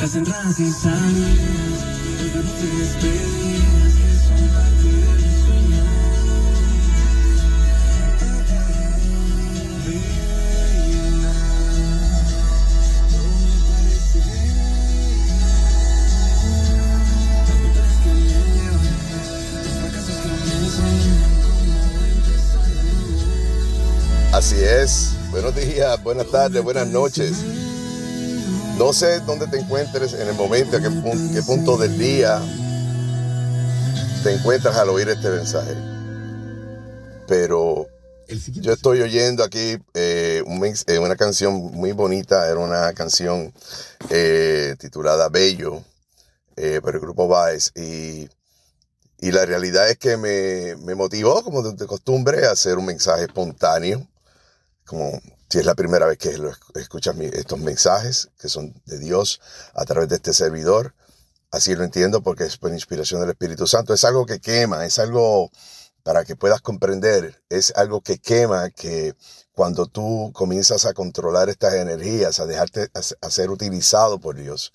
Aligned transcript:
las 0.00 0.14
entradas 0.14 0.58
y 0.58 0.70
son 0.70 0.90
parte 2.34 2.66
de 2.66 2.72
mi 2.72 2.84
sueño. 2.86 3.40
Así 24.32 24.56
es. 24.56 25.12
Buenos 25.30 25.54
días, 25.54 26.02
buenas 26.02 26.30
tardes, 26.30 26.62
buenas 26.62 26.86
noches. 26.86 27.44
No 28.80 28.94
sé 28.94 29.20
dónde 29.20 29.46
te 29.46 29.58
encuentres 29.58 30.14
en 30.14 30.26
el 30.26 30.34
momento, 30.34 30.78
a 30.78 30.80
qué, 30.80 30.88
qué 31.34 31.42
punto 31.42 31.76
del 31.76 31.98
día 31.98 32.40
te 34.22 34.32
encuentras 34.32 34.74
al 34.74 34.88
oír 34.88 35.06
este 35.10 35.28
mensaje. 35.28 35.74
Pero 37.28 37.86
yo 38.54 38.72
estoy 38.72 39.02
oyendo 39.02 39.44
aquí 39.44 39.76
eh, 39.92 40.42
un 40.46 40.64
eh, 40.64 40.98
una 40.98 41.14
canción 41.16 41.56
muy 41.56 41.92
bonita, 41.92 42.48
era 42.48 42.58
una 42.58 42.94
canción 42.94 43.52
eh, 44.08 44.74
titulada 44.78 45.28
Bello 45.28 45.84
por 46.82 46.94
el 46.94 47.00
grupo 47.02 47.28
Vice 47.28 47.72
y, 47.74 48.30
y 49.20 49.30
la 49.30 49.44
realidad 49.44 49.90
es 49.90 49.98
que 49.98 50.16
me, 50.16 50.76
me 50.76 50.94
motivó 50.94 51.42
como 51.42 51.62
de, 51.62 51.74
de 51.74 51.86
costumbre 51.86 52.46
a 52.46 52.52
hacer 52.52 52.78
un 52.78 52.86
mensaje 52.86 53.24
espontáneo 53.24 54.08
como 54.86 55.20
si 55.50 55.58
es 55.58 55.66
la 55.66 55.74
primera 55.74 56.06
vez 56.06 56.16
que 56.18 56.34
escuchas 56.76 57.16
estos 57.18 57.58
mensajes 57.58 58.30
que 58.38 58.48
son 58.48 58.80
de 58.86 58.98
Dios 58.98 59.40
a 59.74 59.84
través 59.84 60.08
de 60.08 60.16
este 60.16 60.32
servidor. 60.32 60.94
Así 61.50 61.74
lo 61.74 61.82
entiendo 61.82 62.22
porque 62.22 62.44
es 62.44 62.56
por 62.56 62.72
inspiración 62.72 63.20
del 63.20 63.30
Espíritu 63.30 63.66
Santo. 63.66 63.92
Es 63.92 64.04
algo 64.04 64.24
que 64.26 64.40
quema, 64.40 64.86
es 64.86 65.00
algo 65.00 65.50
para 66.04 66.24
que 66.24 66.36
puedas 66.36 66.60
comprender, 66.60 67.42
es 67.50 67.72
algo 67.76 68.00
que 68.00 68.18
quema 68.18 68.70
que 68.70 69.14
cuando 69.52 69.86
tú 69.86 70.30
comienzas 70.32 70.86
a 70.86 70.94
controlar 70.94 71.48
estas 71.48 71.74
energías, 71.74 72.38
a 72.40 72.46
dejarte 72.46 72.88
a, 72.94 73.02
se- 73.02 73.16
a 73.20 73.30
ser 73.30 73.50
utilizado 73.50 74.20
por 74.20 74.36
Dios, 74.36 74.72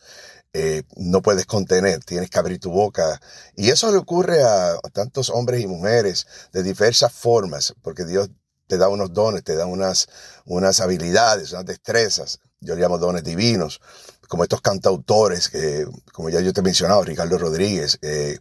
eh, 0.53 0.83
no 0.97 1.21
puedes 1.21 1.45
contener, 1.45 2.03
tienes 2.03 2.29
que 2.29 2.39
abrir 2.39 2.59
tu 2.59 2.71
boca. 2.71 3.21
Y 3.55 3.69
eso 3.69 3.91
le 3.91 3.97
ocurre 3.97 4.43
a 4.43 4.77
tantos 4.93 5.29
hombres 5.29 5.61
y 5.61 5.67
mujeres 5.67 6.27
de 6.51 6.63
diversas 6.63 7.11
formas, 7.13 7.73
porque 7.81 8.05
Dios 8.05 8.29
te 8.67 8.77
da 8.77 8.87
unos 8.89 9.13
dones, 9.13 9.43
te 9.43 9.55
da 9.55 9.65
unas, 9.65 10.07
unas 10.45 10.79
habilidades, 10.79 11.51
unas 11.51 11.65
destrezas, 11.65 12.39
yo 12.59 12.75
le 12.75 12.81
llamo 12.81 12.97
dones 12.97 13.23
divinos, 13.23 13.79
como 14.27 14.43
estos 14.43 14.61
cantautores, 14.61 15.49
que, 15.49 15.85
como 16.11 16.29
ya 16.29 16.39
yo 16.41 16.51
te 16.53 16.61
he 16.61 16.63
mencionado, 16.63 17.03
Ricardo 17.03 17.37
Rodríguez, 17.37 17.99
eh, 18.01 18.39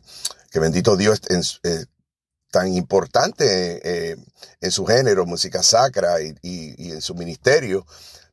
que 0.51 0.59
bendito 0.61 0.97
Dios 0.97 1.21
en 1.29 1.43
su- 1.43 1.59
eh, 1.63 1.85
tan 2.51 2.73
importante 2.73 4.13
eh, 4.13 4.17
en 4.61 4.71
su 4.71 4.87
género, 4.87 5.27
música 5.27 5.63
sacra 5.63 6.21
y, 6.23 6.35
y- 6.43 6.87
y 6.89 6.93
en 6.93 7.03
su 7.03 7.15
ministerio, 7.15 7.85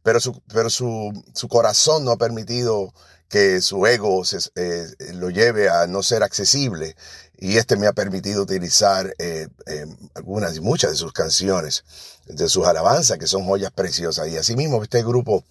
pero 0.04 0.20
su, 0.20 0.40
pero 0.54 0.70
su, 0.70 1.12
su 1.34 1.48
corazón 1.48 2.06
no 2.06 2.12
ha 2.12 2.18
permitido 2.18 2.94
que 3.32 3.62
su 3.62 3.88
ego 3.88 4.24
eh, 4.56 4.88
lo 5.14 5.30
lleve 5.30 5.70
a 5.70 5.88
no 5.88 6.04
ser 6.04 6.22
accesible 6.22 6.98
y 7.38 7.58
este 7.58 7.78
me 7.78 7.88
ha 7.88 7.94
permitido 7.94 8.44
utilizar 8.44 9.16
eh, 9.18 9.48
eh, 9.66 9.86
algunas 10.16 10.58
y 10.58 10.60
muchas 10.60 10.92
de 10.92 10.98
sus 10.98 11.14
canciones, 11.14 11.86
de 12.26 12.50
sus 12.50 12.68
alabanzas, 12.68 13.18
que 13.18 13.28
son 13.28 13.46
joyas 13.46 13.72
preciosas. 13.72 14.28
Y 14.28 14.38
asimismo, 14.38 14.84
este 14.84 15.02
grupo 15.02 15.46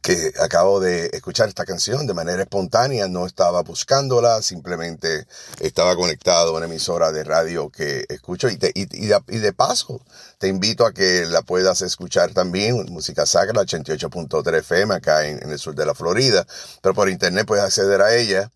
que 0.00 0.32
acabo 0.40 0.80
de 0.80 1.10
escuchar 1.12 1.48
esta 1.48 1.64
canción 1.64 2.06
de 2.06 2.14
manera 2.14 2.42
espontánea, 2.42 3.08
no 3.08 3.26
estaba 3.26 3.62
buscándola, 3.62 4.42
simplemente 4.42 5.26
estaba 5.60 5.96
conectado 5.96 6.50
a 6.54 6.56
una 6.56 6.66
emisora 6.66 7.12
de 7.12 7.24
radio 7.24 7.68
que 7.70 8.04
escucho 8.08 8.48
y, 8.48 8.56
te- 8.56 8.72
y- 8.74 8.88
y 9.04 9.38
de, 9.38 9.52
paso 9.52 10.00
te 10.38 10.48
invito 10.48 10.86
a 10.86 10.92
que 10.94 11.26
la 11.26 11.42
puedas 11.42 11.82
escuchar 11.82 12.32
también, 12.32 12.76
Música 12.90 13.26
Sacra 13.26 13.60
88.3 13.62 14.58
FM 14.58 14.94
acá 14.94 15.26
en, 15.26 15.42
en 15.42 15.50
el 15.50 15.58
sur 15.58 15.74
de 15.74 15.84
la 15.86 15.94
Florida, 15.94 16.46
pero 16.82 16.94
por 16.94 17.08
internet 17.08 17.46
puedes 17.46 17.64
acceder 17.64 18.00
a 18.00 18.14
ella. 18.14 18.50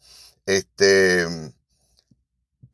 Este, 0.46 1.26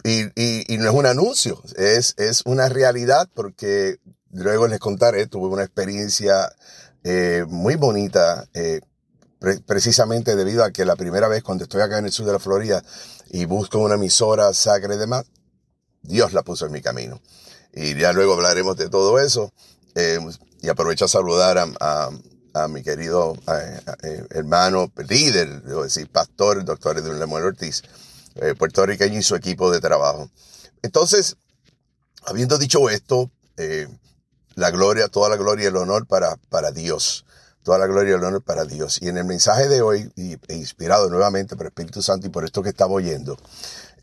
y, 0.05 0.23
y- 0.41 0.65
y 0.75 0.79
no 0.79 0.89
es 0.91 0.95
un 0.95 1.06
anuncio, 1.06 1.62
es, 1.77 2.15
es 2.19 2.43
una 2.45 2.69
realidad 2.69 3.29
porque 3.35 3.99
luego 4.31 4.69
les 4.69 4.79
contaré, 4.79 5.27
tuve 5.27 5.49
una 5.49 5.65
experiencia 5.65 6.50
eh, 7.11 7.47
muy 7.49 7.77
bonita, 7.77 8.47
eh, 8.53 8.83
pre- 9.39 9.61
precisamente 9.61 10.37
debido 10.37 10.63
a 10.63 10.71
que 10.71 10.85
la 10.85 10.95
primera 10.95 11.27
vez 11.27 11.43
cuando 11.43 11.65
estoy 11.65 11.81
acá 11.81 11.97
en 11.99 12.05
el 12.05 12.13
sur 12.13 12.27
de 12.27 12.33
la 12.33 12.39
Florida 12.39 12.83
y 13.31 13.47
busco 13.47 13.79
una 13.79 13.95
emisora 13.95 14.53
sacra 14.53 14.95
y 14.95 14.99
demás, 14.99 15.25
Dios 16.03 16.35
la 16.35 16.43
puso 16.43 16.67
en 16.67 16.73
mi 16.73 16.83
camino. 16.83 17.19
Y 17.73 17.95
ya 17.99 18.13
luego 18.13 18.35
hablaremos 18.35 18.77
de 18.77 18.91
todo 18.91 19.19
eso. 19.19 19.51
eh, 19.95 20.19
y 20.61 20.69
aprovecho 20.69 21.07
a 21.07 21.09
saludar 21.09 21.57
a, 21.57 22.11
mi 22.69 22.83
querido 22.83 23.37
hermano, 24.31 24.93
líder, 25.09 25.63
debo 25.63 25.85
decir, 25.85 26.11
pastor, 26.11 26.63
doctor 26.65 26.99
Edwin 26.99 27.21
Lemuel 27.21 27.45
Ortiz, 27.45 27.83
puertorriqueño 28.59 29.19
y 29.19 29.23
su 29.23 29.37
equipo 29.37 29.71
de 29.71 29.81
trabajo. 29.81 30.29
Entonces, 30.83 31.37
habiendo 32.27 32.59
dicho 32.59 32.91
esto, 32.91 33.31
la 34.59 34.71
gloria, 34.73 35.09
toda 35.09 35.29
la 35.29 35.37
gloria 35.37 35.65
y 35.65 35.67
el 35.69 35.77
honor 35.77 36.07
para, 36.07 36.37
para 36.49 36.73
Dios. 36.73 37.25
Toda 37.63 37.79
la 37.79 37.87
gloria 37.87 38.13
y 38.13 38.15
el 38.15 38.25
honor 38.25 38.43
para 38.43 38.65
Dios. 38.65 38.99
Y 39.01 39.09
en 39.09 39.17
el 39.19 39.25
mensaje 39.25 39.69
de 39.69 39.83
hoy, 39.83 40.11
e 40.17 40.57
inspirado 40.57 41.09
nuevamente 41.11 41.55
por 41.55 41.67
el 41.67 41.69
Espíritu 41.69 42.03
Santo 42.03 42.27
y 42.27 42.31
por 42.31 42.45
esto 42.45 42.63
que 42.63 42.71
estaba 42.71 42.93
oyendo, 42.93 43.39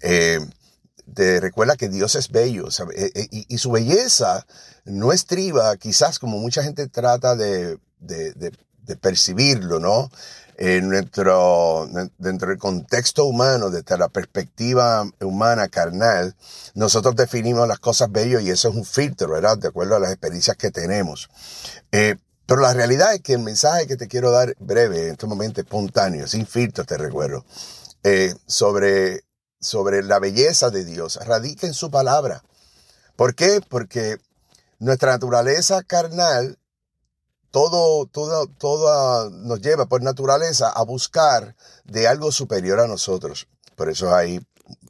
eh, 0.01 0.39
te 1.13 1.39
recuerda 1.41 1.75
que 1.75 1.89
Dios 1.89 2.15
es 2.15 2.29
bello. 2.29 2.67
Eh, 2.95 3.11
eh, 3.15 3.27
y, 3.49 3.57
su 3.57 3.71
belleza 3.71 4.45
no 4.85 5.11
estriba, 5.11 5.75
quizás 5.77 6.19
como 6.19 6.37
mucha 6.37 6.63
gente 6.63 6.87
trata 6.87 7.35
de- 7.35 7.77
de- 7.99 8.33
de 8.85 8.95
percibirlo, 8.95 9.79
¿no? 9.79 10.09
En 10.57 10.87
nuestro, 10.87 11.89
dentro 12.17 12.49
del 12.49 12.57
contexto 12.57 13.25
humano, 13.25 13.69
desde 13.69 13.97
la 13.97 14.07
perspectiva 14.07 15.05
humana, 15.19 15.67
carnal, 15.67 16.35
nosotros 16.75 17.15
definimos 17.15 17.67
las 17.67 17.79
cosas 17.79 18.09
bellas 18.11 18.41
y 18.41 18.51
eso 18.51 18.69
es 18.69 18.75
un 18.75 18.85
filtro, 18.85 19.29
¿verdad? 19.29 19.57
De 19.57 19.67
acuerdo 19.67 19.95
a 19.95 19.99
las 19.99 20.11
experiencias 20.11 20.55
que 20.55 20.71
tenemos. 20.71 21.29
Eh, 21.91 22.15
pero 22.45 22.61
la 22.61 22.73
realidad 22.73 23.13
es 23.13 23.21
que 23.21 23.33
el 23.33 23.39
mensaje 23.39 23.87
que 23.87 23.97
te 23.97 24.07
quiero 24.07 24.31
dar 24.31 24.55
breve, 24.59 25.07
en 25.07 25.11
este 25.13 25.25
momento 25.25 25.61
espontáneo, 25.61 26.27
sin 26.27 26.45
filtro, 26.45 26.85
te 26.85 26.97
recuerdo, 26.97 27.43
eh, 28.03 28.35
sobre, 28.45 29.23
sobre 29.59 30.03
la 30.03 30.19
belleza 30.19 30.69
de 30.69 30.85
Dios, 30.85 31.19
radica 31.25 31.65
en 31.65 31.73
su 31.73 31.89
palabra. 31.89 32.43
¿Por 33.15 33.33
qué? 33.33 33.61
Porque 33.67 34.17
nuestra 34.79 35.11
naturaleza 35.11 35.81
carnal, 35.83 36.59
todo, 37.55 38.05
todo, 38.07 38.47
todo 38.47 39.29
nos 39.29 39.61
lleva 39.61 39.85
por 39.85 40.03
naturaleza 40.03 40.69
a 40.71 40.83
buscar 40.83 41.55
de 41.85 42.05
algo 42.05 42.33
superior 42.33 42.81
a 42.81 42.87
nosotros. 42.87 43.47
Por 43.77 43.89
eso 43.89 44.13
hay, 44.13 44.45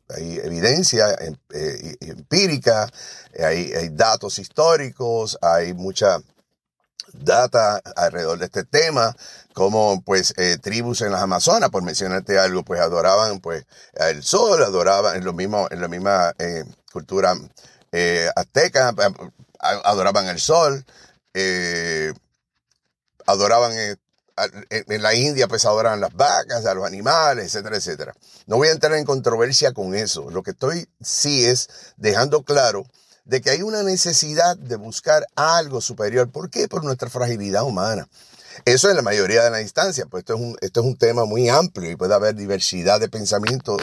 hay 0.10 0.40
evidencia 0.44 1.14
em- 1.20 1.38
eh, 1.54 1.96
empírica, 2.02 2.90
hay, 3.40 3.72
hay 3.72 3.90
datos 3.90 4.40
históricos, 4.40 5.38
hay 5.44 5.76
mucha 5.76 6.18
data 7.14 7.84
alrededor 7.96 8.40
de 8.40 8.46
este 8.46 8.64
tema, 8.64 9.16
como 9.54 10.02
pues 10.02 10.34
eh, 10.36 10.58
tribus 10.58 11.02
en 11.02 11.12
las 11.12 11.22
Amazonas, 11.22 11.70
por 11.70 11.84
mencionarte 11.84 12.40
algo, 12.40 12.64
pues 12.64 12.82
adoraban 12.82 13.42
pues 13.42 13.64
el 13.94 14.24
sol, 14.24 14.64
adoraban 14.64 15.16
en 15.18 15.24
lo 15.24 15.34
mismo, 15.34 15.68
en 15.70 15.82
la 15.82 15.88
misma 15.88 16.34
eh, 16.40 16.64
cultura 16.92 17.36
azteca, 18.36 18.92
adoraban 19.60 20.26
el 20.30 20.40
sol, 20.40 20.84
adoraban 23.26 23.74
en 23.78 25.02
la 25.02 25.16
India 25.16 25.48
pues 25.48 25.66
adoraban 25.66 26.02
las 26.02 26.14
vacas, 26.14 26.66
a 26.66 26.74
los 26.74 26.86
animales, 26.86 27.46
etcétera, 27.46 27.78
etcétera. 27.78 28.14
No 28.48 28.58
voy 28.58 28.68
a 28.68 28.72
entrar 28.72 28.94
en 28.94 29.06
controversia 29.06 29.74
con 29.74 29.96
eso. 29.96 30.30
Lo 30.30 30.44
que 30.44 30.52
estoy 30.52 30.88
sí 31.02 31.46
es 31.46 31.70
dejando 31.98 32.44
claro 32.44 32.86
de 33.24 33.42
que 33.42 33.50
hay 33.50 33.62
una 33.62 33.84
necesidad 33.84 34.56
de 34.58 34.76
buscar 34.76 35.26
algo 35.36 35.82
superior. 35.82 36.30
¿Por 36.30 36.50
qué? 36.50 36.68
Por 36.68 36.84
nuestra 36.84 37.10
fragilidad 37.10 37.64
humana. 37.64 38.08
Eso 38.64 38.90
en 38.90 38.96
la 38.96 39.02
mayoría 39.02 39.44
de 39.44 39.52
las 39.52 39.62
instancias, 39.62 40.08
pues 40.10 40.22
esto 40.22 40.36
es 40.36 40.40
un, 40.40 40.58
esto 40.62 40.80
es 40.80 40.86
un 40.86 40.98
tema 40.98 41.26
muy 41.26 41.50
amplio 41.50 41.92
y 41.92 41.96
puede 41.96 42.14
haber 42.14 42.36
diversidad 42.36 43.00
de 43.00 43.10
pensamientos 43.10 43.82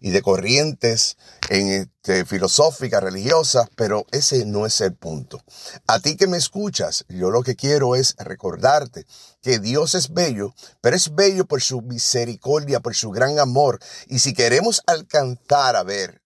y 0.00 0.10
de 0.10 0.22
corrientes 0.22 1.16
en 1.48 1.68
este, 1.68 2.24
filosóficas, 2.24 3.02
religiosas, 3.02 3.68
pero 3.76 4.06
ese 4.12 4.44
no 4.44 4.66
es 4.66 4.80
el 4.80 4.94
punto. 4.94 5.42
A 5.86 5.98
ti 6.00 6.16
que 6.16 6.26
me 6.26 6.36
escuchas, 6.36 7.04
yo 7.08 7.30
lo 7.30 7.42
que 7.42 7.56
quiero 7.56 7.96
es 7.96 8.14
recordarte 8.18 9.06
que 9.42 9.58
Dios 9.58 9.94
es 9.94 10.12
bello, 10.12 10.54
pero 10.80 10.96
es 10.96 11.14
bello 11.14 11.46
por 11.46 11.60
su 11.60 11.82
misericordia, 11.82 12.80
por 12.80 12.94
su 12.94 13.10
gran 13.10 13.38
amor. 13.38 13.80
Y 14.06 14.20
si 14.20 14.34
queremos 14.34 14.82
alcanzar 14.86 15.76
a 15.76 15.82
ver 15.82 16.23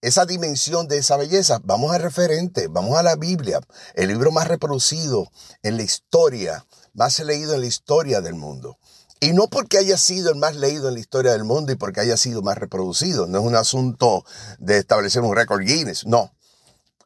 esa 0.00 0.26
dimensión 0.26 0.86
de 0.88 0.98
esa 0.98 1.16
belleza, 1.16 1.60
vamos 1.64 1.92
al 1.92 2.02
referente, 2.02 2.68
vamos 2.68 2.96
a 2.96 3.02
la 3.02 3.16
Biblia, 3.16 3.60
el 3.94 4.08
libro 4.08 4.30
más 4.30 4.46
reproducido 4.46 5.30
en 5.62 5.76
la 5.76 5.82
historia, 5.82 6.64
más 6.94 7.18
leído 7.18 7.54
en 7.54 7.60
la 7.60 7.66
historia 7.66 8.20
del 8.20 8.34
mundo. 8.34 8.78
Y 9.20 9.32
no 9.32 9.48
porque 9.48 9.78
haya 9.78 9.98
sido 9.98 10.30
el 10.30 10.36
más 10.36 10.54
leído 10.54 10.88
en 10.88 10.94
la 10.94 11.00
historia 11.00 11.32
del 11.32 11.42
mundo 11.42 11.72
y 11.72 11.76
porque 11.76 12.00
haya 12.00 12.16
sido 12.16 12.40
más 12.42 12.56
reproducido. 12.56 13.26
No 13.26 13.40
es 13.40 13.44
un 13.44 13.56
asunto 13.56 14.24
de 14.58 14.78
establecer 14.78 15.22
un 15.22 15.34
récord 15.34 15.62
Guinness. 15.62 16.06
No. 16.06 16.32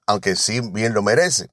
Aunque 0.06 0.36
sí 0.36 0.60
bien 0.60 0.92
lo 0.92 1.02
merece. 1.02 1.48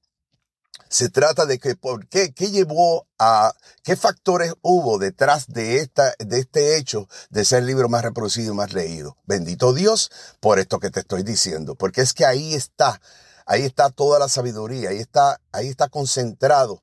Se 0.89 1.09
trata 1.09 1.45
de 1.45 1.59
que 1.59 1.75
por 1.75 2.07
qué, 2.07 2.33
qué 2.33 2.49
llevó 2.49 3.07
a, 3.19 3.53
qué 3.83 3.95
factores 3.95 4.53
hubo 4.61 4.97
detrás 4.97 5.47
de 5.47 5.77
esta, 5.77 6.15
de 6.17 6.39
este 6.39 6.77
hecho 6.77 7.07
de 7.29 7.45
ser 7.45 7.59
el 7.59 7.67
libro 7.67 7.89
más 7.89 8.03
reproducido 8.03 8.53
y 8.53 8.55
más 8.55 8.73
leído. 8.73 9.15
Bendito 9.25 9.73
Dios 9.73 10.11
por 10.39 10.57
esto 10.59 10.79
que 10.79 10.89
te 10.89 11.01
estoy 11.01 11.23
diciendo, 11.23 11.75
porque 11.75 12.01
es 12.01 12.13
que 12.13 12.25
ahí 12.25 12.55
está, 12.55 12.99
ahí 13.45 13.63
está 13.63 13.91
toda 13.91 14.17
la 14.17 14.29
sabiduría, 14.29 14.89
ahí 14.89 14.97
está, 14.97 15.39
ahí 15.51 15.67
está 15.67 15.89
concentrado 15.89 16.81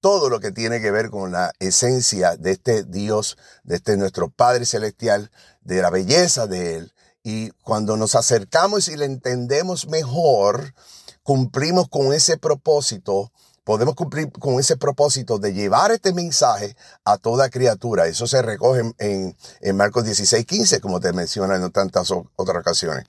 todo 0.00 0.28
lo 0.28 0.40
que 0.40 0.52
tiene 0.52 0.80
que 0.80 0.90
ver 0.90 1.10
con 1.10 1.32
la 1.32 1.52
esencia 1.58 2.36
de 2.36 2.52
este 2.52 2.84
Dios, 2.84 3.36
de 3.64 3.76
este 3.76 3.96
nuestro 3.96 4.30
Padre 4.30 4.64
Celestial, 4.64 5.30
de 5.62 5.82
la 5.82 5.90
belleza 5.90 6.46
de 6.46 6.76
Él. 6.76 6.92
Y 7.22 7.50
cuando 7.62 7.96
nos 7.96 8.14
acercamos 8.14 8.88
y 8.88 8.96
le 8.96 9.04
entendemos 9.04 9.88
mejor, 9.88 10.74
cumplimos 11.22 11.88
con 11.88 12.12
ese 12.12 12.38
propósito 12.38 13.32
podemos 13.68 13.96
cumplir 13.96 14.32
con 14.32 14.58
ese 14.58 14.78
propósito 14.78 15.38
de 15.38 15.52
llevar 15.52 15.90
este 15.90 16.14
mensaje 16.14 16.74
a 17.04 17.18
toda 17.18 17.50
criatura. 17.50 18.06
Eso 18.06 18.26
se 18.26 18.40
recoge 18.40 18.94
en, 18.96 19.76
Marcos 19.76 20.06
16, 20.06 20.46
15, 20.46 20.80
como 20.80 21.00
te 21.00 21.12
mencionan 21.12 21.62
en 21.62 21.70
tantas 21.70 22.10
otras 22.10 22.62
ocasiones. 22.62 23.04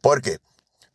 ¿Por 0.00 0.22
qué? 0.22 0.38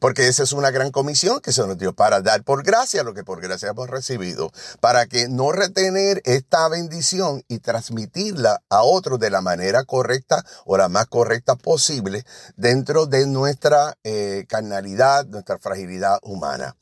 Porque 0.03 0.27
esa 0.27 0.43
es 0.43 0.51
una 0.51 0.69
gran 0.69 0.91
comisión 0.91 1.39
que 1.39 1.53
se 1.53 1.65
nos 1.65 1.77
dio 1.77 1.93
para 1.93 2.19
dar 2.19 2.43
por 2.43 2.61
gracia 2.61 3.03
lo 3.03 3.13
que 3.13 3.23
por 3.23 3.39
gracia 3.39 3.69
hemos 3.69 3.89
recibido, 3.89 4.51
para 4.81 5.05
que 5.05 5.29
no 5.29 5.53
retener 5.53 6.21
esta 6.25 6.67
bendición 6.67 7.41
y 7.47 7.59
transmitirla 7.59 8.61
a 8.67 8.83
otros 8.83 9.17
de 9.17 9.29
la 9.29 9.39
manera 9.39 9.85
correcta 9.85 10.45
o 10.65 10.75
la 10.75 10.89
más 10.89 11.05
correcta 11.05 11.55
posible 11.55 12.25
dentro 12.57 13.05
de 13.05 13.27
nuestra 13.27 13.97
eh, 14.03 14.43
carnalidad, 14.49 15.25
nuestra 15.27 15.57
fragilidad 15.57 16.19
humana. 16.21 16.75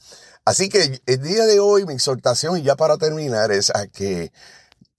Así 0.44 0.68
que 0.68 1.00
el 1.06 1.22
día 1.22 1.46
de 1.46 1.60
hoy 1.60 1.86
mi 1.86 1.94
exhortación, 1.94 2.58
y 2.58 2.64
ya 2.64 2.76
para 2.76 2.98
terminar, 2.98 3.52
es 3.52 3.70
a 3.70 3.86
que 3.86 4.32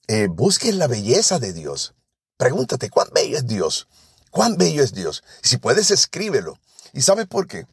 eh, 0.06 0.28
busques 0.28 0.76
la 0.76 0.86
belleza 0.86 1.40
de 1.40 1.52
Dios. 1.52 1.96
Pregúntate, 2.36 2.88
¿cuán 2.88 3.08
bello 3.12 3.36
es 3.38 3.48
Dios? 3.48 3.88
¿Cuán 4.30 4.56
bello 4.56 4.84
es 4.84 4.94
Dios? 4.94 5.24
Si 5.42 5.56
puedes, 5.56 5.90
escríbelo. 5.90 6.60
¿Y 6.92 7.02
sabes 7.02 7.26
por 7.26 7.48
qué? 7.48 7.66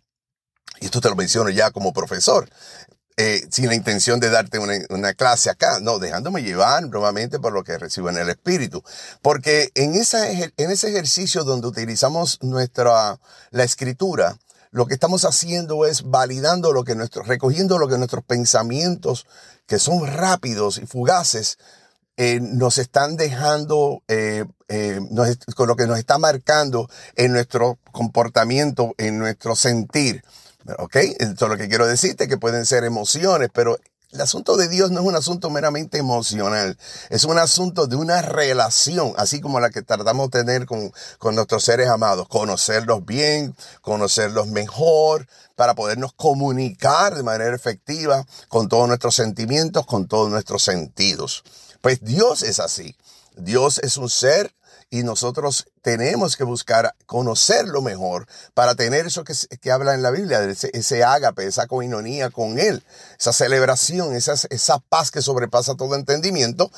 Y 0.80 0.86
esto 0.86 1.02
te 1.02 1.10
lo 1.10 1.16
menciono 1.16 1.50
ya 1.50 1.72
como 1.72 1.94
profesor. 1.94 2.50
Eh, 3.22 3.46
sin 3.52 3.68
la 3.68 3.76
intención 3.76 4.22
de 4.22 4.30
darte 4.30 4.60
una, 4.60 4.76
una, 4.92 5.14
clase 5.14 5.50
acá, 5.50 5.82
no, 5.82 6.00
dejándome 6.00 6.42
llevar 6.42 6.84
nuevamente 6.84 7.38
por 7.38 7.52
lo 7.52 7.66
que 7.66 7.78
recibo 7.78 8.10
en 8.10 8.18
el 8.18 8.30
Espíritu. 8.30 8.82
Porque 9.22 9.72
en, 9.76 9.96
esa, 9.96 10.32
en 10.32 10.72
ese 10.72 10.88
ejercicio 10.88 11.44
donde 11.44 11.68
utilizamos 11.68 12.40
nuestra, 12.42 13.20
la 13.52 13.64
escritura, 13.66 14.38
lo 14.72 14.86
que 14.86 14.94
estamos 14.94 15.26
haciendo 15.26 15.86
es 15.86 16.04
validando 16.04 16.72
lo 16.72 16.86
que 16.86 16.96
nuestro, 16.96 17.24
recogiendo 17.24 17.78
lo 17.78 17.90
que 17.90 17.98
nuestros 17.98 18.24
pensamientos, 18.24 19.28
que 19.68 19.80
son 19.80 20.08
rápidos 20.08 20.78
y 20.78 20.86
fugaces, 20.86 21.58
eh, 22.16 22.40
nos 22.42 22.78
están 22.78 23.18
dejando, 23.18 24.02
eh, 24.08 24.46
con 25.56 25.68
lo 25.68 25.76
que 25.76 25.88
nos 25.88 25.98
está 26.00 26.18
marcando 26.20 26.90
en 27.16 27.34
nuestro 27.34 27.80
comportamiento, 27.92 28.94
en 28.98 29.20
nuestro 29.20 29.58
sentir. 29.58 30.24
¿Ok? 30.78 30.96
Esto 30.96 31.46
es 31.46 31.52
lo 31.52 31.58
que 31.58 31.70
quiero 31.70 31.88
decirte, 31.88 32.28
que 32.28 32.38
pueden 32.38 32.66
ser 32.66 32.84
emociones, 32.84 33.50
pero 33.54 33.78
el 34.12 34.22
asunto 34.22 34.58
de 34.58 34.68
Dios 34.68 34.90
no 34.90 35.02
es 35.02 35.06
un 35.06 35.16
asunto 35.16 35.52
meramente 35.52 36.00
emocional, 36.00 36.78
es 37.12 37.26
un 37.26 37.38
asunto 37.38 37.86
de 37.86 37.96
una 37.96 38.24
relación, 38.24 39.14
así 39.18 39.40
como 39.40 39.60
la 39.60 39.70
que 39.70 39.84
tratamos 39.84 40.32
de 40.32 40.40
tener 40.40 40.66
con, 40.66 40.92
con 41.20 41.36
nuestros 41.36 41.64
seres 41.64 41.90
amados, 41.90 42.28
conocerlos 42.28 43.06
bien, 43.06 43.56
conocerlos 43.82 44.48
mejor, 44.48 45.28
para 45.56 45.76
podernos 45.76 46.14
comunicar 46.14 47.16
de 47.16 47.22
manera 47.22 47.56
efectiva 47.56 48.26
con 48.48 48.68
todos 48.68 48.88
nuestros 48.88 49.14
sentimientos, 49.14 49.86
con 49.86 50.08
todos 50.08 50.30
nuestros 50.32 50.64
sentidos. 50.64 51.44
Pues 51.82 52.00
Dios 52.02 52.42
es 52.42 52.60
así. 52.60 52.96
Dios 53.36 53.80
es 53.84 53.98
un 53.98 54.10
ser 54.10 54.52
y 54.90 55.04
nosotros 55.04 55.68
tenemos 55.82 56.36
que 56.36 56.44
buscar 56.44 56.96
conocerlo 57.06 57.82
mejor 57.82 58.28
para 58.54 58.76
tener 58.76 59.06
eso 59.08 59.24
que, 59.24 59.34
que 59.62 59.72
habla 59.72 59.94
en 59.94 60.02
la 60.02 60.12
Biblia, 60.12 60.44
ese, 60.44 60.70
ese 60.74 61.04
ágape, 61.04 61.46
esa 61.46 61.68
coinonía 61.68 62.30
con 62.30 62.60
Él, 62.60 62.84
esa 63.20 63.34
celebración, 63.34 64.16
esa, 64.16 64.34
esa 64.50 64.80
paz 64.80 65.12
que 65.12 65.22
sobrepasa 65.22 65.76
todo 65.76 65.96
entendimiento. 65.96 66.72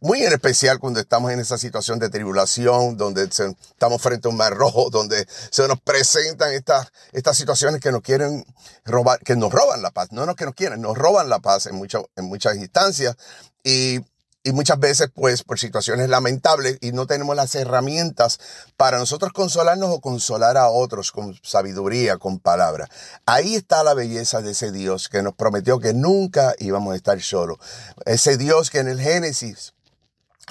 Muy 0.00 0.22
en 0.22 0.34
especial 0.34 0.80
cuando 0.80 1.00
estamos 1.00 1.32
en 1.32 1.40
esa 1.40 1.56
situación 1.56 1.98
de 1.98 2.10
tribulación, 2.10 2.98
donde 2.98 3.22
estamos 3.22 4.02
frente 4.02 4.28
a 4.28 4.30
un 4.30 4.36
mar 4.36 4.52
rojo, 4.52 4.90
donde 4.90 5.26
se 5.50 5.66
nos 5.66 5.80
presentan 5.80 6.52
estas, 6.52 6.92
estas 7.12 7.38
situaciones 7.38 7.80
que 7.80 7.90
nos 7.90 8.02
quieren 8.02 8.44
robar, 8.84 9.18
que 9.20 9.34
nos 9.34 9.50
roban 9.50 9.80
la 9.80 9.92
paz. 9.92 10.12
No, 10.12 10.26
no 10.26 10.34
que 10.34 10.44
nos 10.44 10.54
quieren, 10.54 10.82
nos 10.82 10.98
roban 10.98 11.30
la 11.30 11.38
paz 11.38 11.64
en, 11.64 11.76
muchas 11.76 12.02
en 12.16 12.26
muchas 12.26 12.56
instancias. 12.56 13.16
Y 13.62 14.00
y 14.46 14.52
muchas 14.52 14.78
veces, 14.78 15.08
pues, 15.12 15.42
por 15.42 15.58
situaciones 15.58 16.10
lamentables 16.10 16.76
y 16.82 16.92
no 16.92 17.06
tenemos 17.06 17.34
las 17.34 17.54
herramientas 17.54 18.38
para 18.76 18.98
nosotros 18.98 19.32
consolarnos 19.32 19.88
o 19.90 20.00
consolar 20.02 20.58
a 20.58 20.68
otros 20.68 21.12
con 21.12 21.34
sabiduría, 21.42 22.18
con 22.18 22.38
palabra. 22.38 22.86
Ahí 23.24 23.54
está 23.54 23.82
la 23.82 23.94
belleza 23.94 24.42
de 24.42 24.52
ese 24.52 24.70
Dios 24.70 25.08
que 25.08 25.22
nos 25.22 25.34
prometió 25.34 25.80
que 25.80 25.94
nunca 25.94 26.54
íbamos 26.58 26.92
a 26.92 26.96
estar 26.96 27.20
solos. 27.22 27.56
Ese 28.04 28.36
Dios 28.36 28.68
que 28.68 28.80
en 28.80 28.88
el 28.88 29.00
Génesis 29.00 29.72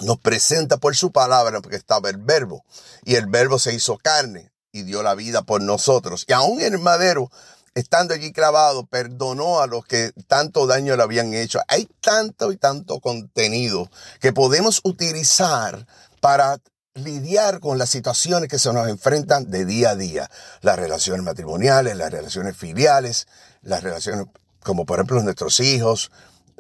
nos 0.02 0.18
presenta 0.18 0.78
por 0.78 0.96
su 0.96 1.12
palabra, 1.12 1.62
porque 1.62 1.78
estaba 1.78 2.10
el 2.10 2.18
verbo, 2.18 2.66
y 3.06 3.14
el 3.14 3.28
verbo 3.28 3.60
se 3.60 3.76
hizo 3.76 4.00
carne 4.00 4.52
y 4.72 4.82
dio 4.82 5.04
la 5.04 5.14
vida 5.14 5.44
por 5.44 5.62
nosotros. 5.62 6.26
Y 6.28 6.34
aún 6.34 6.62
en 6.62 6.74
el 6.74 6.80
madero 6.80 7.30
estando 7.76 8.14
allí 8.14 8.32
clavado, 8.32 8.86
perdonó 8.86 9.62
a 9.62 9.68
los 9.68 9.86
que 9.86 10.12
tanto 10.28 10.68
daño 10.68 10.96
le 10.96 11.04
habían 11.04 11.34
hecho. 11.34 11.60
Hay 11.68 11.88
tanto 12.02 12.52
y 12.52 12.58
tanto 12.58 13.00
contenido 13.00 13.90
que 14.20 14.34
podemos 14.34 14.82
utilizar 14.84 15.88
para 16.20 16.58
lidiar 16.96 17.60
con 17.60 17.78
las 17.78 17.90
situaciones 17.90 18.50
que 18.50 18.60
se 18.60 18.72
nos 18.72 18.88
enfrentan 18.88 19.50
de 19.50 19.66
día 19.66 19.92
a 19.92 19.96
día. 19.96 20.30
Las 20.62 20.78
relaciones 20.78 21.24
matrimoniales, 21.24 21.98
las 21.98 22.12
relaciones 22.12 22.56
filiales, 22.56 23.28
las 23.62 23.82
relaciones 23.84 24.28
como 24.62 24.86
por 24.86 25.00
ejemplo 25.00 25.22
nuestros 25.22 25.60
hijos, 25.60 26.12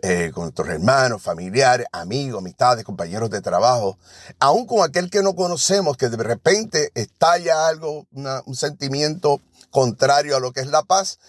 eh, 0.01 0.31
con 0.33 0.44
nuestros 0.44 0.68
hermanos, 0.68 1.21
familiares, 1.21 1.88
amigos, 1.94 2.39
amistades, 2.39 2.83
compañeros 2.83 3.30
de 3.30 3.42
trabajo, 3.42 3.98
aún 4.39 4.65
con 4.65 4.83
aquel 4.83 5.10
que 5.10 5.24
no 5.24 5.33
conocemos, 5.33 5.95
que 5.95 6.10
de 6.10 6.18
repente 6.18 6.91
estalla 6.93 7.67
algo, 7.67 8.05
un 8.12 8.55
sentimiento 8.55 9.39
contrario 9.74 10.38
a 10.38 10.39
lo 10.39 10.53
que 10.53 10.62
es 10.62 10.68
la 10.68 10.84
paz, 10.84 11.20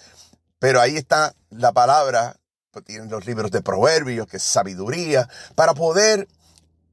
pero 0.58 0.80
ahí 0.80 0.96
está 0.96 1.34
la 1.48 1.72
palabra, 1.72 2.36
pues 2.70 2.84
tienen 2.84 3.08
los 3.08 3.24
libros 3.26 3.50
de 3.50 3.62
proverbios, 3.62 4.28
que 4.28 4.36
es 4.36 4.42
sabiduría, 4.42 5.28
para 5.54 5.72
poder 5.72 6.28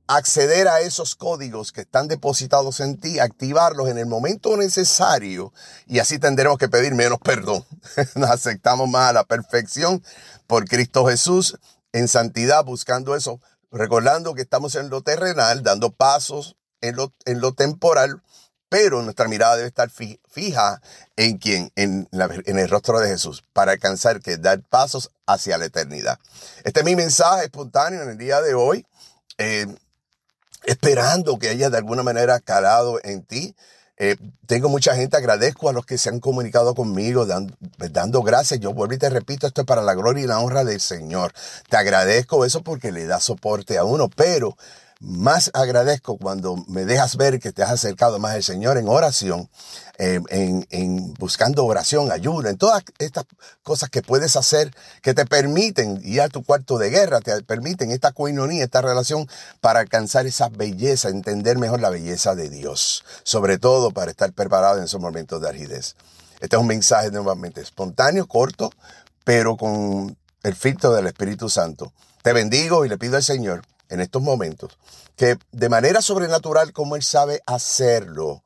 acceder 0.07 0.69
a 0.69 0.79
esos 0.79 1.15
códigos 1.15 1.73
que 1.73 1.81
están 1.81 2.07
depositados 2.07 2.79
en 2.79 2.97
ti, 2.97 3.19
activarlos 3.19 3.89
en 3.89 3.97
el 3.97 4.05
momento 4.05 4.55
necesario 4.55 5.53
y 5.87 5.99
así 5.99 6.19
tendremos 6.19 6.57
que 6.57 6.69
pedir 6.69 6.95
menos 6.95 7.19
perdón. 7.19 7.65
Nos 8.15 8.29
aceptamos 8.29 8.89
más 8.89 9.09
a 9.09 9.13
la 9.13 9.23
perfección 9.25 10.01
por 10.47 10.65
Cristo 10.65 11.05
Jesús 11.05 11.57
en 11.91 12.07
santidad, 12.07 12.63
buscando 12.63 13.15
eso, 13.15 13.41
recordando 13.71 14.33
que 14.35 14.41
estamos 14.41 14.75
en 14.75 14.89
lo 14.89 15.01
terrenal, 15.01 15.63
dando 15.63 15.91
pasos 15.91 16.55
en 16.79 16.95
lo, 16.95 17.13
en 17.25 17.41
lo 17.41 17.53
temporal, 17.53 18.21
pero 18.71 19.01
nuestra 19.01 19.27
mirada 19.27 19.57
debe 19.57 19.67
estar 19.67 19.89
fija 19.89 20.81
en 21.17 21.39
quien, 21.39 21.73
en, 21.75 22.07
el 22.13 22.69
rostro 22.69 23.01
de 23.01 23.09
Jesús, 23.09 23.43
para 23.51 23.73
alcanzar 23.73 24.21
que 24.21 24.37
dar 24.37 24.61
pasos 24.61 25.11
hacia 25.25 25.57
la 25.57 25.65
eternidad. 25.65 26.17
Este 26.63 26.79
es 26.79 26.85
mi 26.85 26.95
mensaje 26.95 27.43
espontáneo 27.43 28.01
en 28.01 28.11
el 28.11 28.17
día 28.17 28.39
de 28.39 28.53
hoy, 28.53 28.85
eh, 29.37 29.67
esperando 30.63 31.37
que 31.37 31.49
haya 31.49 31.69
de 31.69 31.79
alguna 31.79 32.01
manera 32.01 32.39
calado 32.39 33.01
en 33.03 33.23
ti. 33.23 33.57
Eh, 33.97 34.15
tengo 34.45 34.69
mucha 34.69 34.95
gente, 34.95 35.17
agradezco 35.17 35.67
a 35.67 35.73
los 35.73 35.85
que 35.85 35.97
se 35.97 36.07
han 36.07 36.21
comunicado 36.21 36.73
conmigo, 36.73 37.25
dando, 37.25 37.53
dando 37.77 38.21
gracias. 38.21 38.61
Yo 38.61 38.73
vuelvo 38.73 38.93
y 38.93 38.99
te 38.99 39.09
repito, 39.09 39.47
esto 39.47 39.61
es 39.61 39.67
para 39.67 39.81
la 39.81 39.95
gloria 39.95 40.23
y 40.23 40.27
la 40.27 40.39
honra 40.39 40.63
del 40.63 40.79
Señor. 40.79 41.33
Te 41.67 41.75
agradezco 41.75 42.45
eso 42.45 42.61
porque 42.61 42.93
le 42.93 43.05
da 43.05 43.19
soporte 43.19 43.77
a 43.77 43.83
uno, 43.83 44.07
pero 44.07 44.55
más 45.01 45.49
agradezco 45.55 46.17
cuando 46.17 46.63
me 46.67 46.85
dejas 46.85 47.17
ver 47.17 47.39
que 47.39 47.51
te 47.51 47.63
has 47.63 47.71
acercado 47.71 48.19
más 48.19 48.35
al 48.35 48.43
Señor 48.43 48.77
en 48.77 48.87
oración, 48.87 49.49
eh, 49.97 50.19
en, 50.29 50.67
en, 50.69 51.13
buscando 51.15 51.65
oración, 51.65 52.11
ayuda, 52.11 52.51
en 52.51 52.57
todas 52.57 52.83
estas 52.99 53.25
cosas 53.63 53.89
que 53.89 54.03
puedes 54.03 54.35
hacer 54.35 54.71
que 55.01 55.15
te 55.15 55.25
permiten 55.25 55.99
ir 56.03 56.21
a 56.21 56.29
tu 56.29 56.43
cuarto 56.43 56.77
de 56.77 56.91
guerra, 56.91 57.19
te 57.19 57.41
permiten 57.41 57.91
esta 57.91 58.11
coinonía, 58.11 58.63
esta 58.63 58.81
relación 58.81 59.27
para 59.59 59.79
alcanzar 59.79 60.27
esa 60.27 60.49
belleza, 60.49 61.09
entender 61.09 61.57
mejor 61.57 61.81
la 61.81 61.89
belleza 61.89 62.35
de 62.35 62.49
Dios, 62.49 63.03
sobre 63.23 63.57
todo 63.57 63.89
para 63.89 64.11
estar 64.11 64.31
preparado 64.33 64.77
en 64.77 64.83
esos 64.83 65.01
momentos 65.01 65.41
de 65.41 65.49
argidez. 65.49 65.95
Este 66.41 66.55
es 66.55 66.61
un 66.61 66.67
mensaje 66.67 67.09
nuevamente 67.09 67.59
espontáneo, 67.59 68.27
corto, 68.27 68.71
pero 69.23 69.57
con 69.57 70.15
el 70.43 70.55
filtro 70.55 70.93
del 70.93 71.07
Espíritu 71.07 71.49
Santo. 71.49 71.91
Te 72.21 72.33
bendigo 72.33 72.85
y 72.85 72.89
le 72.89 72.99
pido 72.99 73.17
al 73.17 73.23
Señor 73.23 73.63
en 73.91 73.99
estos 73.99 74.21
momentos, 74.21 74.79
que 75.15 75.37
de 75.51 75.69
manera 75.69 76.01
sobrenatural 76.01 76.73
como 76.73 76.95
Él 76.95 77.03
sabe 77.03 77.41
hacerlo, 77.45 78.43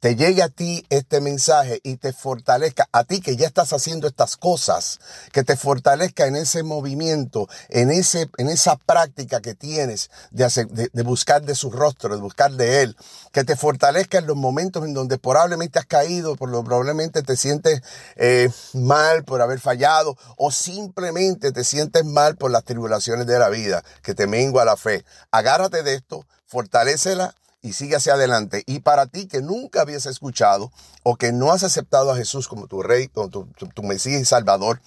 te 0.00 0.16
llegue 0.16 0.42
a 0.42 0.48
ti 0.48 0.84
este 0.88 1.20
mensaje 1.20 1.80
y 1.82 1.96
te 1.96 2.12
fortalezca, 2.12 2.88
a 2.90 3.04
ti 3.04 3.20
que 3.20 3.36
ya 3.36 3.46
estás 3.46 3.72
haciendo 3.74 4.08
estas 4.08 4.38
cosas, 4.38 4.98
que 5.30 5.44
te 5.44 5.56
fortalezca 5.56 6.26
en 6.26 6.36
ese 6.36 6.62
movimiento, 6.62 7.48
en, 7.68 7.90
ese, 7.90 8.30
en 8.38 8.48
esa 8.48 8.76
práctica 8.76 9.40
que 9.40 9.54
tienes 9.54 10.10
de, 10.30 10.90
de 10.92 11.02
buscar 11.02 11.42
de 11.42 11.54
su 11.54 11.70
rostro, 11.70 12.14
de 12.14 12.20
buscar 12.20 12.52
de 12.52 12.82
Él, 12.82 12.96
que 13.30 13.44
te 13.44 13.56
fortalezca 13.56 14.18
en 14.18 14.26
los 14.26 14.36
momentos 14.36 14.84
en 14.84 14.94
donde 14.94 15.18
probablemente 15.18 15.78
has 15.78 15.86
caído, 15.86 16.34
por 16.34 16.48
lo 16.48 16.64
probablemente 16.64 17.22
te 17.22 17.36
sientes 17.36 17.82
eh, 18.16 18.50
mal 18.72 19.24
por 19.24 19.42
haber 19.42 19.60
fallado 19.60 20.16
o 20.36 20.50
simplemente 20.50 21.52
te 21.52 21.62
sientes 21.62 22.04
mal 22.06 22.36
por 22.36 22.50
las 22.50 22.64
tribulaciones 22.64 23.26
de 23.26 23.38
la 23.38 23.50
vida, 23.50 23.84
que 24.02 24.14
te 24.14 24.26
mengua 24.26 24.64
la 24.64 24.78
fe. 24.78 25.04
Agárrate 25.30 25.82
de 25.82 25.94
esto, 25.94 26.26
fortalecela 26.46 27.34
y 27.62 27.72
sigue 27.72 27.96
hacia 27.96 28.14
adelante. 28.14 28.62
Y 28.66 28.80
para 28.80 29.06
ti 29.06 29.26
que 29.26 29.42
nunca 29.42 29.82
habías 29.82 30.06
escuchado 30.06 30.72
o 31.02 31.16
que 31.16 31.32
no 31.32 31.52
has 31.52 31.62
aceptado 31.62 32.10
a 32.10 32.16
Jesús 32.16 32.48
como 32.48 32.66
tu 32.66 32.82
rey, 32.82 33.08
como 33.08 33.28
tu, 33.28 33.82
Mesías 33.82 34.20
y 34.20 34.24
Salvador, 34.24 34.80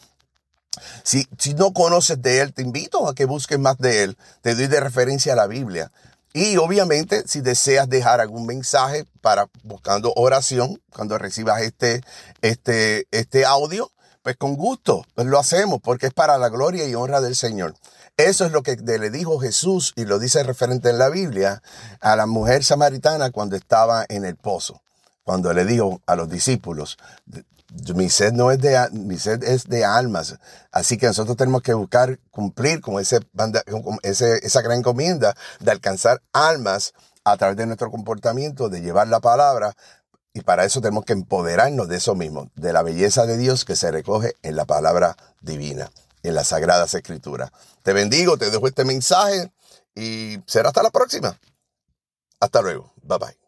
si, 1.03 1.27
si 1.38 1.53
no 1.53 1.74
conoces 1.74 2.22
de 2.22 2.42
Él, 2.42 2.53
te 2.53 2.62
invito 2.62 3.08
a 3.08 3.13
que 3.13 3.25
busques 3.25 3.60
más 3.60 3.77
de 3.77 4.03
Él. 4.03 4.18
Te 4.42 4.56
doy 4.56 4.68
de 4.68 4.80
referencia 4.80 5.34
a 5.34 5.36
la 5.36 5.48
Biblia. 5.48 5.92
Y 6.34 6.58
obviamente, 6.58 7.27
si 7.27 7.42
deseas 7.42 7.88
dejar 7.88 8.20
algún 8.20 8.48
mensaje 8.48 9.06
para 9.22 9.48
buscando 9.62 10.12
oración, 10.15 10.82
cuando 10.92 11.20
recibas 11.20 11.62
este, 11.62 12.01
este, 12.42 13.08
este 13.12 13.46
audio, 13.46 13.92
pues 14.24 14.36
con 14.38 14.56
gusto, 14.56 15.06
pues 15.13 15.27
lo 15.27 15.38
hacemos 15.38 15.80
porque 15.82 16.08
es 16.08 16.13
para 16.13 16.39
la 16.39 16.50
gloria 16.50 16.88
y 16.88 16.96
honra 16.96 17.22
del 17.22 17.36
Señor. 17.36 17.75
Eso 18.17 18.46
es 18.46 18.51
lo 18.51 18.62
que 18.62 18.75
le 18.75 19.10
dijo 19.10 19.39
Jesús 19.39 19.93
y 19.96 20.05
lo 20.05 20.20
dice 20.20 20.43
referente 20.43 20.89
en 20.89 21.00
la 21.00 21.10
Biblia 21.10 21.63
a 22.00 22.15
la 22.15 22.27
mujer 22.27 22.63
samaritana 22.63 23.32
cuando 23.32 23.55
estaba 23.55 24.05
en 24.08 24.24
el 24.24 24.36
pozo. 24.36 24.82
Cuando 25.24 25.51
le 25.53 25.65
dijo 25.65 26.01
a 26.05 26.15
los 26.15 26.29
discípulos, 26.29 26.98
mi 27.96 28.10
sed 28.10 28.34
no 28.34 28.51
es 28.51 28.60
de, 28.60 28.88
mi 28.91 29.17
sed 29.17 29.43
es 29.43 29.67
de 29.67 29.84
almas. 29.84 30.36
Así 30.72 30.98
que 30.98 31.08
nosotros 31.08 31.38
tenemos 31.38 31.63
que 31.63 31.74
buscar 31.74 32.20
cumplir 32.29 32.82
con, 32.82 33.00
ese, 33.00 33.20
esa 34.03 34.62
gran 34.62 34.79
encomienda 34.79 35.36
de 35.60 35.72
alcanzar 35.72 36.22
almas 36.34 36.93
a 37.24 37.38
través 37.38 37.58
de 37.58 37.65
nuestro 37.65 37.89
comportamiento, 37.89 38.70
de 38.70 38.82
llevar 38.82 39.08
la 39.08 39.22
palabra. 39.22 39.74
Y 40.34 40.41
para 40.41 40.65
eso 40.65 40.82
tenemos 40.82 41.05
que 41.05 41.13
empoderarnos 41.13 41.88
de 41.88 41.98
eso 41.98 42.15
mismo, 42.15 42.50
de 42.55 42.74
la 42.74 42.84
belleza 42.84 43.25
de 43.25 43.38
Dios 43.38 43.65
que 43.65 43.75
se 43.75 43.91
recoge 43.91 44.34
en 44.43 44.55
la 44.55 44.65
palabra 44.65 45.15
divina, 45.41 45.89
en 46.24 46.36
las 46.36 46.48
sagradas 46.48 46.94
escrituras. 46.94 47.51
Te 47.84 47.94
bendigo, 47.94 48.38
te 48.38 48.50
dejo 48.50 48.68
este 48.68 48.86
mensaje 48.86 49.51
y 49.94 50.39
será 50.48 50.70
hasta 50.70 50.82
la 50.84 50.89
próxima. 50.89 51.38
Hasta 52.39 52.62
luego. 52.62 52.94
Bye 53.03 53.18
bye. 53.20 53.43